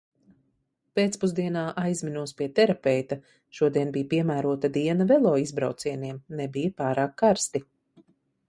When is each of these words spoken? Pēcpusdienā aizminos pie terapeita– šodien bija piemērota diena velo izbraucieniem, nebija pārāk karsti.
Pēcpusdienā 0.99 1.65
aizminos 1.81 2.33
pie 2.39 2.47
terapeita– 2.59 3.19
šodien 3.59 3.93
bija 3.99 4.09
piemērota 4.15 4.73
diena 4.79 5.09
velo 5.15 5.35
izbraucieniem, 5.45 6.19
nebija 6.41 6.77
pārāk 6.83 7.15
karsti. 7.25 7.67